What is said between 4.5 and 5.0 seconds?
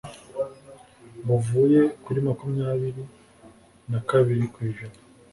kwijana